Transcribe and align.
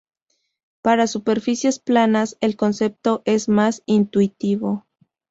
Para 0.81 1.05
superficies 1.05 1.77
planas, 1.77 2.35
el 2.41 2.55
concepto 2.57 3.21
es 3.23 3.47
más 3.49 3.83
intuitivo. 3.85 4.87